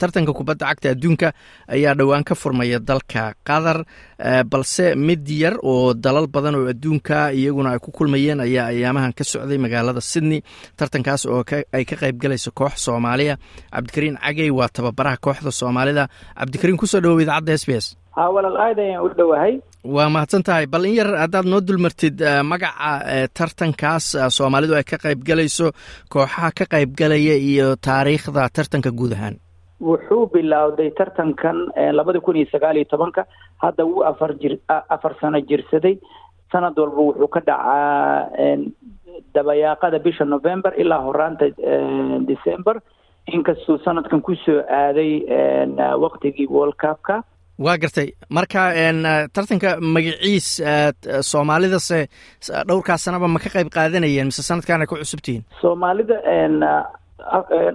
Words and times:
tartanka 0.00 0.32
kubadda 0.38 0.64
cagta 0.70 0.88
adduunka 0.94 1.28
ayaa 1.74 1.94
dhowaan 1.98 2.24
ka 2.28 2.34
furmaya 2.42 2.78
dalka 2.90 3.22
qatar 3.48 3.78
balse 4.52 4.86
mid 5.06 5.24
yar 5.42 5.54
oo 5.72 5.94
dalal 6.04 6.26
badan 6.34 6.54
oo 6.58 6.66
adduunka 6.72 7.18
iyaguna 7.38 7.68
ay 7.74 7.78
ku 7.84 7.90
kulmayeen 7.96 8.40
ayaa 8.46 8.66
ayaamahan 8.72 9.12
ka 9.18 9.24
socday 9.32 9.58
magaalada 9.64 10.00
sydney. 10.12 10.40
Tartankaas 10.78 11.22
oo 11.32 11.42
ay 11.76 11.84
ka 11.90 11.96
qayb 12.02 12.16
galayso 12.22 12.50
koox 12.58 12.74
soomaaliya. 12.86 13.34
Cabdikariin 13.74 14.16
cagey 14.24 14.50
waa 14.58 14.68
tababaraha 14.76 15.16
kooxda 15.24 15.50
soomaalida. 15.60 16.04
Cabdikariin 16.38 16.76
ku 16.80 16.86
soo 16.86 17.00
dhawow 17.04 17.20
idaacadda 17.24 17.52
s 17.60 17.64
b 17.68 17.72
s 17.84 17.86
walaal 18.34 18.56
aad 18.64 18.78
ayaan 18.84 19.00
u 19.06 19.08
dhowahay 19.18 19.54
waa 19.94 20.08
mahadsan 20.14 20.42
tahay. 20.46 20.66
Bal 20.72 20.84
in 20.88 20.94
yar 20.98 21.08
haddaad 21.24 21.46
noo 21.48 21.60
dulmartid 21.68 22.16
magaca 22.50 22.90
tartankaas 23.38 24.06
soomaalidu 24.36 24.74
ay 24.78 24.84
ka 24.90 24.96
qayb 25.04 25.20
galayso 25.28 25.66
kooxaha 26.12 26.48
ka 26.58 26.64
qayb 26.72 26.90
galaya 27.00 27.34
iyo 27.50 27.76
taariikhda 27.86 28.42
tartanka 28.56 28.90
guud 28.98 29.12
ahaan 29.16 29.36
wuxuu 29.80 30.26
bilowday 30.32 30.90
tartankan 30.98 31.56
labada 31.98 32.20
kun 32.20 32.36
iyo 32.36 32.46
sagaal 32.52 32.76
iyo 32.76 32.84
tobanka. 32.90 33.24
Hadda 33.62 33.84
wuu 33.84 34.04
afar 34.04 34.34
jir 34.40 34.58
afar 34.68 35.14
sano 35.20 35.40
jirsaday. 35.40 35.98
Sanad 36.52 36.78
walba 36.78 37.00
wuxuu 37.08 37.28
ka 37.28 37.40
dhacaa 37.40 38.28
dabayaaqada 39.34 39.98
bisha 40.04 40.24
november 40.24 40.72
ilaa 40.82 41.00
horaanta 41.06 41.46
december. 42.30 42.80
Inkastuu 43.32 43.78
sanadkan 43.84 44.20
ku 44.22 44.34
soo 44.44 44.60
aaday 44.68 45.12
waktigii 46.04 46.46
world 46.50 46.74
cupka. 46.82 47.22
Waa 47.60 47.76
gartay. 47.78 48.08
Marka 48.30 48.62
tartanka 49.36 49.76
magaciis 49.80 50.46
soomaalidase 51.30 52.08
dhowrkaas 52.68 53.04
sanaba 53.04 53.28
ma 53.28 53.38
ka 53.38 53.50
qayb 53.54 53.68
qaadanayeen 53.76 54.26
mise 54.32 54.42
sanadkan 54.42 54.80
ay 54.80 54.86
ku 54.88 54.96
cusubtihiin 54.96 55.44
soomaalida 55.60 56.16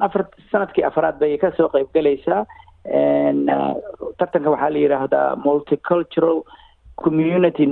afar 0.06 0.26
sannadkii 0.52 0.84
afraad 0.90 1.20
bay 1.20 1.38
ka 1.38 1.52
soo 1.58 1.70
qayb 1.70 1.88
galaysaa 1.94 2.46
tartanka 4.18 4.50
waxaa 4.54 4.70
la 4.74 4.80
yidhaahdaa 4.84 5.36
multicultural 5.46 6.42
community 7.04 7.66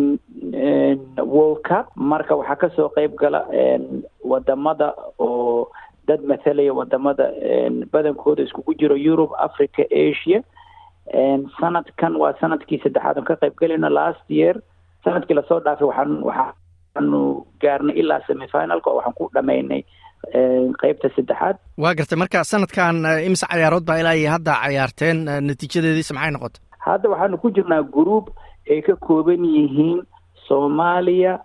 world 1.34 1.62
cup. 1.70 1.86
Marka 1.96 2.36
waxaa 2.36 2.56
ka 2.62 2.70
soo 2.76 2.90
qayb 2.96 3.16
gala 3.22 3.42
waddamada 4.24 4.94
oo 5.20 5.70
dad 6.08 6.22
mathalaya 6.32 6.74
waddamada 6.74 7.26
badankooda 7.92 8.44
iskugu 8.44 8.74
jiro 8.80 8.96
europe 8.96 9.34
africa 9.40 9.84
asia. 9.92 10.44
Sanadkan 11.60 12.16
waa 12.18 12.34
sannadkii 12.42 12.80
saddexaad 12.84 13.18
on 13.18 13.26
ka 13.26 13.36
qayb 13.36 13.56
galayno 13.62 13.90
last 13.90 14.24
year. 14.30 14.56
Sanadkii 15.04 15.36
la 15.36 15.44
soo 15.48 15.60
dhaafay 15.60 15.88
waxaan 15.88 16.24
waxaanu 16.24 17.46
gaarnay 17.62 17.96
ilaa 18.02 18.20
semifinalka 18.28 18.90
oo 18.90 18.96
waxaan 19.00 19.16
ku 19.18 19.30
dhamaynay 19.34 19.84
qeybta 20.82 21.10
saddexaad. 21.16 21.56
Waa 21.78 21.94
gartay 21.98 22.18
marka 22.18 22.44
sanadkan 22.44 22.96
imise 23.28 23.46
cayaarood 23.52 23.86
baa 23.88 24.00
ilaa 24.02 24.16
iyo 24.20 24.30
hadda 24.36 24.54
cayaarteen 24.64 25.18
natiijadeediisa 25.48 26.14
maxay 26.14 26.32
noqotay? 26.36 26.62
Hadda 26.86 27.10
waxaanu 27.10 27.38
ku 27.42 27.52
jirnaa 27.56 27.84
group 27.96 28.26
ay 28.72 28.82
ka 28.82 28.96
kooban 28.96 29.44
yihiin 29.46 30.00
soomaaliya 30.48 31.40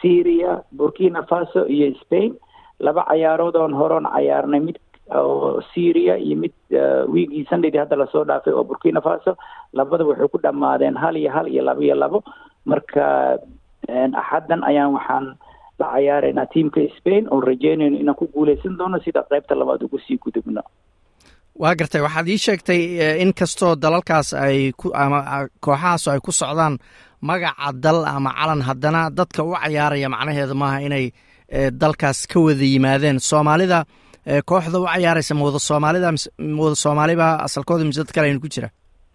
syria 0.00 0.62
burkina 0.76 1.22
faso 1.30 1.66
iyo 1.68 1.92
spain. 2.02 2.32
Laba 2.80 3.04
cayaarood 3.10 3.56
oon 3.56 3.74
horoon 3.74 4.06
cayaarnay 4.14 4.60
mid 4.60 4.78
oo 5.14 5.60
syria 5.74 6.16
iyo 6.18 6.36
mid 6.42 6.54
wiigii 7.12 7.44
sundaydii 7.50 7.78
hadda 7.84 7.96
la 7.96 8.06
soo 8.12 8.24
dhaafay 8.24 8.52
oo 8.52 8.64
burkina 8.64 9.00
faso. 9.00 9.36
Labada 9.72 10.04
waxay 10.04 10.28
ku 10.28 10.38
dhammaadeen 10.42 10.96
hal 10.96 11.16
iyo 11.16 11.30
hal 11.30 11.46
iyo 11.48 11.62
laba 11.62 11.82
iyo 11.84 11.94
labo. 11.94 12.18
Marka 12.64 13.38
axaddan 13.88 14.62
ayaan 14.64 14.94
waxaan 14.96 15.26
la 15.80 15.86
cayaaraynaa 15.94 16.46
tiamka 16.52 16.80
spain 16.98 17.24
oon 17.32 17.42
rajeynayno 17.50 17.96
inaan 18.02 18.16
ku 18.20 18.26
guuleysan 18.34 18.74
doono 18.78 18.98
sida 19.04 19.20
qaybta 19.30 19.54
labaad 19.60 19.82
ugu 19.86 19.98
sii 20.06 20.18
gudubno 20.24 20.62
waa 21.62 21.74
gartay 21.80 22.00
waxaad 22.06 22.28
ii 22.28 22.38
sheegtay 22.46 22.80
in 23.22 23.32
kastoo 23.40 23.72
dalalkaas 23.82 24.28
ay 24.34 24.72
ku 24.80 24.86
ama 24.94 25.18
kooxahaas 25.64 26.08
ay 26.08 26.20
ku 26.26 26.32
socdaan 26.32 26.74
magaca 27.28 27.72
dal 27.84 28.04
ama 28.14 28.30
calan 28.38 28.62
haddana 28.68 29.00
dadka 29.18 29.40
u 29.44 29.52
cayaaraya 29.62 30.08
macnaheedu 30.14 30.54
maaha 30.62 30.78
inay 30.86 31.04
dalkaas 31.82 32.26
ka 32.26 32.40
wada 32.40 32.64
yimaadeen. 32.72 33.18
Soomaalida 33.20 33.78
kooxda 34.48 34.78
u 34.80 34.86
cayaaraysa 34.88 35.34
ma 35.38 35.44
wada 35.46 35.58
soomaalida 35.68 36.08
ma 36.56 36.62
wada 36.64 36.76
soomaaliba 36.84 37.26
asalkooda 37.46 37.84
mise 37.84 38.00
dad 38.02 38.12
kale 38.14 38.26
aynu 38.28 38.40
ku 38.40 38.48
jira. 38.54 38.68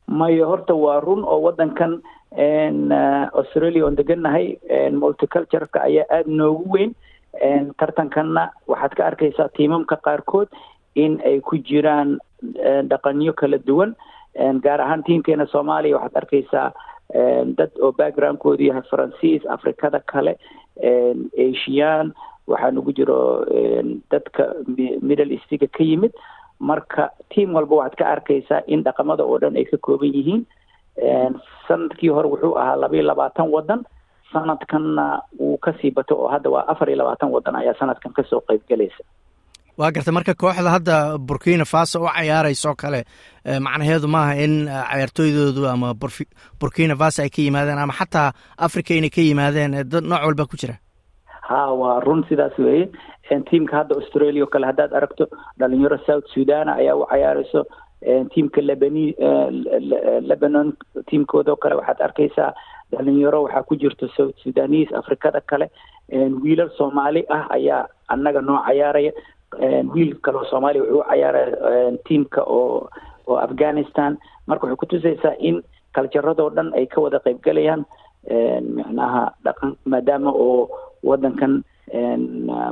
Mayo 0.08 0.46
horta 0.52 0.74
waa 0.84 1.00
run 1.00 1.22
oo 1.26 1.40
waddankan 1.46 1.92
australia 2.36 3.84
oon 3.86 3.96
degannahay 3.96 4.58
multicultureka 4.92 5.82
ayaa 5.84 6.06
aada 6.12 6.30
noogu 6.32 6.66
weyn. 6.74 6.92
Tartankanna 7.80 8.52
waxaad 8.68 8.94
ka 8.98 9.06
arkaysaa 9.06 9.50
tiimamka 9.58 9.96
qaarkood 10.02 10.48
in 10.96 11.20
ay 11.26 11.40
ku 11.42 11.58
jiraan 11.58 12.18
dhaqanyo 12.90 13.34
kala 13.34 13.58
duwan. 13.58 13.96
Gaar 14.64 14.82
ahaan 14.82 15.04
tiimkeena 15.04 15.46
soomaaliya 15.48 15.96
waxaad 15.98 16.18
arkaysaa 16.24 16.72
dad 17.58 17.72
oo 17.82 17.92
backgroundkoodu 17.92 18.64
yahay 18.64 18.82
faransiis 18.92 19.46
afrikada 19.50 20.00
kale 20.00 20.36
asian 21.38 22.14
waxaa 22.48 22.72
nagu 22.72 22.92
jiro 22.94 23.46
dadka 24.12 24.54
middle 25.02 25.32
eastiga 25.34 25.68
ka 25.68 25.84
yimid. 25.84 26.12
Marka 26.60 27.10
tiam 27.30 27.54
walba 27.56 27.76
waxaad 27.76 27.96
ka 27.98 28.06
arkaysaa 28.16 28.62
in 28.68 28.84
dhaqamada 28.84 29.24
oo 29.24 29.38
dhan 29.40 29.56
ay 29.56 29.66
ka 29.66 29.78
kooban 29.78 30.14
yihiin 30.14 30.46
sannadkii 31.68 32.09
hore 32.16 32.28
wuxuu 32.31 32.56
ahaa 32.59 32.75
laba 32.81 32.96
iyo 32.96 33.03
labaatan 33.12 33.50
waddan. 33.56 33.81
Sanadkanna 34.34 35.22
wuu 35.40 35.58
ka 35.58 35.74
sii 35.81 35.91
bato 35.91 36.16
oo 36.16 36.28
hadda 36.28 36.50
waa 36.50 36.68
afar 36.68 36.90
iyo 36.90 36.97
labaatan 36.97 37.31
waddan 37.31 37.56
ayaa 37.56 37.80
sanadkan 37.80 38.13
ka 38.13 38.24
soo 38.30 38.41
qayb 38.47 38.62
galaysa. 38.69 39.03
Waa 39.78 39.91
gartay 39.91 40.13
marka 40.13 40.34
kooxda 40.34 40.69
hadda 40.75 41.18
burkina 41.18 41.66
faso 41.66 42.02
u 42.03 42.07
cayaarayso 42.16 42.75
kale 42.75 43.03
macnaheedu 43.66 44.07
maaha 44.07 44.34
in 44.46 44.53
cayaartooydoodu 44.68 45.68
ama 45.74 45.94
burkina 46.59 46.96
faso 47.02 47.22
ay 47.24 47.30
ka 47.30 47.41
yimaadeen 47.41 47.78
ama 47.80 47.94
xataa 47.94 48.34
africa 48.57 48.91
inay 49.00 49.09
ka 49.09 49.22
yimaadeen 49.22 49.72
dad 49.91 50.03
nooc 50.03 50.22
walba 50.28 50.46
ku 50.46 50.57
jira? 50.57 50.75
Ha 51.50 51.72
waa 51.81 52.00
run 52.00 52.25
sidaas 52.30 52.57
weeye. 52.59 52.90
Tiamka 53.50 53.78
hadda 53.78 53.96
australia 53.96 54.44
oo 54.44 54.47
kale 54.52 54.66
haddaad 54.68 54.91
aragto 54.94 55.28
dhalinyaro 55.59 55.97
south 56.07 56.28
sudan 56.34 56.68
ayaa 56.69 56.96
u 56.96 57.06
cayaarayso 57.12 57.63
tiamka 58.02 58.62
lebani 58.62 59.16
lebanon 60.30 60.74
tiamkooda 61.09 61.52
oo 61.52 61.56
kale 61.62 61.75
waxaad 61.75 62.02
arkaysaa 62.02 62.53
dhalinyaro 62.91 63.44
waxaa 63.44 63.63
ku 63.63 63.75
jirto 63.75 64.08
south 64.18 64.35
sudanese 64.44 64.96
afrikada 64.96 65.41
kale. 65.41 65.69
Wiilal 66.44 66.69
soomaali 66.78 67.25
ah 67.30 67.47
ayaa 67.50 67.88
annaga 68.07 68.41
noo 68.41 68.59
cayaaraya. 68.68 69.12
Wiil 69.94 70.16
kaleo 70.22 70.46
soomaaliya 70.46 70.84
wuxuu 70.84 71.00
u 71.00 71.03
cayaaraya 71.09 71.97
tiamka 72.07 72.41
oo 72.44 72.90
oo 73.28 73.38
afghanistan. 73.38 74.18
Marka 74.47 74.66
waxay 74.68 74.78
kutusaysaa 74.78 75.36
in 75.40 75.63
kaljaradoo 75.94 76.50
dhan 76.50 76.72
ay 76.74 76.86
ka 76.86 77.02
wada 77.02 77.19
qayb 77.19 77.41
galayaan 77.44 77.86
micnaha 78.75 79.31
dhaqan 79.44 79.75
maadaama 79.86 80.31
oo 80.31 80.69
waddankan 81.03 81.63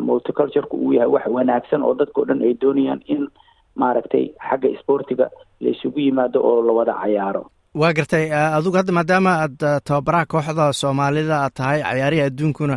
multicultureka 0.02 0.78
uu 0.78 0.94
yahay 0.94 1.08
wax 1.12 1.28
wanaagsan 1.28 1.84
oo 1.84 1.94
dadkao 1.94 2.26
dhan 2.26 2.42
ay 2.42 2.54
doonayaan 2.54 3.02
in 3.08 3.28
maaragtay 3.76 4.26
xagga 4.50 4.70
isboortiga 4.76 5.28
la 5.62 5.70
isugu 5.76 6.00
yimaado 6.00 6.40
oo 6.50 6.62
la 6.68 6.74
wada 6.74 6.94
cayaaro. 7.04 7.44
Waa 7.76 7.94
gartay 7.98 8.26
adugu 8.32 8.78
hadda 8.80 8.94
maadaama 8.98 9.32
aad 9.44 9.58
tababaraha 9.88 10.26
kooxda 10.32 10.66
soomaalida 10.82 11.36
aad 11.44 11.54
tahay 11.60 11.80
cayaarihii 11.84 12.26
adduunkuna 12.30 12.76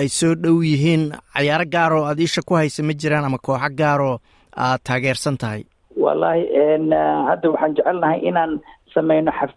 ay 0.00 0.08
soo 0.08 0.34
dhow 0.34 0.56
yihiin 0.70 1.04
cayaaro 1.36 1.64
gaaroo 1.74 2.04
aad 2.10 2.18
isha 2.26 2.42
ku 2.42 2.54
haysa 2.58 2.82
ma 2.82 2.92
jiraan 3.02 3.24
ama 3.28 3.38
kooxo 3.38 3.70
gaaroo 3.80 4.16
aad 4.56 4.80
taageersan 4.88 5.36
tahay? 5.42 5.62
Wallahi 5.96 6.42
hadda 7.30 7.50
waxaan 7.54 7.74
jecelnahay 7.78 8.20
inaan 8.28 8.60
sameyno 8.94 9.32
xaf 9.38 9.52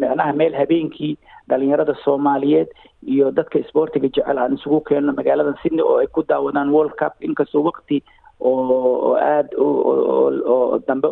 micnaha 0.00 0.32
meel 0.32 0.54
habeenkii 0.60 1.12
dhalinyarada 1.50 1.94
soomaaliyeed 2.04 2.68
iyo 3.12 3.30
dadka 3.30 3.58
isboortiga 3.58 4.08
jecel 4.14 4.38
aan 4.38 4.54
isugu 4.58 4.80
keenno 4.88 5.12
magaalada 5.18 5.54
sydney 5.62 5.82
oo 5.82 5.98
ay 6.02 6.06
ku 6.06 6.22
daawadaan 6.28 6.70
world 6.74 6.94
cup. 7.00 7.14
Inkastoo 7.20 7.62
wakti 7.66 8.02
oo 8.40 9.14
aada 9.14 9.48
oo 9.58 10.78
dambe 10.86 11.08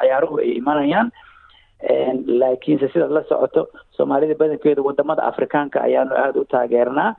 cayaaruhu 0.00 0.38
ay 0.40 0.50
imanayaan. 0.60 1.10
Laakiinse 2.26 2.88
sidaad 2.92 3.10
la 3.12 3.22
socoto 3.28 3.68
soomaalida 3.96 4.34
badankeeda 4.34 4.82
waddamada 4.82 5.22
afrikaanka 5.30 5.80
ayaanu 5.82 6.14
aada 6.16 6.40
u 6.40 6.44
taageernaa. 6.44 7.14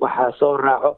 Waxaa 0.00 0.32
soo 0.38 0.56
raaco 0.56 0.96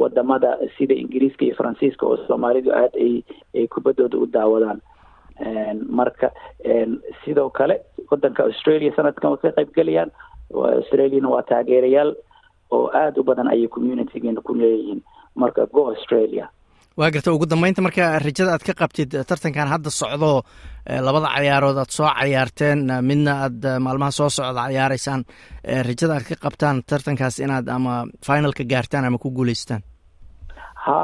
waddamada 0.00 0.58
sida 0.78 0.94
ingiriiska 0.94 1.44
iyo 1.44 1.54
faransiiska 1.54 2.06
oo 2.06 2.16
soomaalidu 2.26 2.70
aada 2.72 2.96
ay 2.98 3.22
ay 3.54 3.66
kubaddooda 3.68 4.18
u 4.18 4.26
daawadaan. 4.26 4.80
Marka 5.88 6.30
sidoo 7.24 7.50
kale 7.50 7.80
wadanka 8.10 8.42
australia 8.44 8.92
sanadkan 8.96 9.30
way 9.30 9.38
ka 9.42 9.50
qayb 9.56 9.72
gelayaan 9.74 10.10
australiana 10.54 11.28
waa 11.28 11.42
taageerayaal 11.42 12.14
oo 12.70 12.90
aada 12.94 13.20
u 13.20 13.24
badan 13.24 13.48
ayay 13.48 13.68
communitygeena 13.68 14.40
ku 14.40 14.54
leeyihiin. 14.54 15.02
Marka 15.34 15.66
go 15.66 15.88
australia 15.88 16.48
waa 16.98 17.10
garta 17.14 17.32
ugu 17.32 17.46
dambeynta 17.46 17.82
marka 17.82 18.18
rajada 18.24 18.52
aad 18.56 18.64
ka 18.68 18.74
qabtid 18.80 19.10
tartankan 19.28 19.68
hadda 19.72 19.90
socdo 20.00 20.30
labada 21.06 21.28
cayaarood 21.36 21.78
aad 21.82 21.90
soo 21.96 22.08
cayaarteen 22.18 22.80
midna 23.08 23.32
aad 23.44 23.60
maalmaha 23.84 24.10
soo 24.18 24.28
socda 24.28 24.66
cayaareysaan 24.68 25.22
rajada 25.88 26.14
aad 26.18 26.26
ka 26.30 26.34
qabtaan 26.44 26.82
tartankaas 26.90 27.38
inaad 27.44 27.68
ama 27.76 27.94
finalka 28.26 28.64
gaartaan 28.72 29.04
ama 29.08 29.18
ku 29.18 29.30
guuleystaan? 29.30 29.82
Ha 30.84 30.98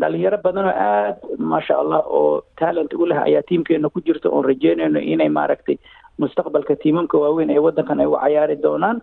dhalinyaro 0.00 0.38
badan 0.44 0.66
oo 0.70 0.74
aad 0.90 1.16
maasha 1.50 1.74
allah 1.82 2.00
oo 2.18 2.42
talent 2.60 2.92
u 2.94 3.06
leh 3.10 3.18
ayaa 3.28 3.42
tiimkeena 3.48 3.88
ku 3.94 4.00
jirta 4.06 4.28
oon 4.30 4.44
rajeynayno 4.50 4.98
inay 5.12 5.28
maaragtay 5.28 5.76
mustaqbalka 6.18 6.74
tiimamka 6.82 7.16
waaweyn 7.22 7.50
ee 7.50 7.60
waddankan 7.66 8.00
ay 8.00 8.06
u 8.06 8.16
cayaari 8.24 8.56
doonaan. 8.64 8.98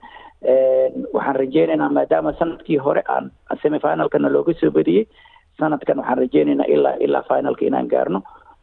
Waxaan 1.16 1.36
rajeynaynaa 1.44 1.90
maadaama 1.98 2.34
sannadkii 2.40 2.78
hore 2.86 3.02
aan 3.14 3.32
semifinalkana 3.62 4.30
looga 4.36 4.54
soo 4.60 4.72
badiyey 4.78 5.06
sanadkan 5.60 5.98
waxaan 6.00 6.18
rajeynaynaa 6.22 6.66
ilaa 6.76 6.96
ilaa 7.06 7.24
finalka 7.30 7.66
inaan 7.66 7.88
gaarno. 7.94 8.20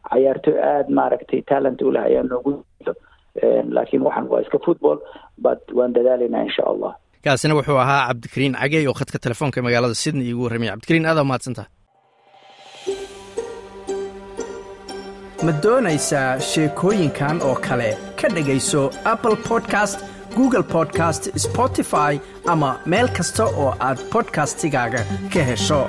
Cayaartooy 0.09 0.57
aada 0.71 0.89
maaragtay 0.99 1.41
talent 1.49 1.81
u 1.81 1.91
leh 1.93 2.03
ayaa 2.09 2.23
noogu 2.23 2.51
jirto. 2.79 2.93
Laakiin 3.75 4.03
waxaan 4.07 4.27
waa 4.31 4.41
iska 4.41 4.59
football 4.65 4.97
but 5.41 5.61
waan 5.77 5.93
dadaalaynaa 5.95 6.41
insha 6.49 6.63
allah. 6.73 6.91
Kaasina 7.23 7.55
wuxuu 7.55 7.77
ahaa 7.85 8.07
cabdikariin 8.07 8.55
cagey 8.61 8.87
oo 8.87 8.93
khadka 8.99 9.17
telefoonka 9.25 9.61
magaalada 9.61 9.95
sydney 10.03 10.27
igu 10.31 10.43
warramaya 10.43 10.71
cabdikariin 10.73 11.05
aada 11.09 11.23
mahadsantaha 11.23 11.67
ma 15.45 15.51
doonaysaa 15.63 16.39
sheekooyinkan 16.49 17.41
oo 17.47 17.55
kale? 17.67 17.89
Ka 18.21 18.27
dhegayso 18.35 18.81
apple 19.13 19.35
podcast 19.49 19.99
google 20.35 20.63
podcast 20.75 21.23
spotify 21.45 22.13
ama 22.53 22.69
meel 22.85 23.07
kasta 23.17 23.45
oo 23.63 23.71
aad 23.87 23.99
podcastigaaga 24.13 25.01
ka 25.33 25.41
hesho 25.49 25.81